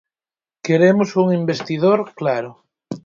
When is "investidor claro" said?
1.41-2.51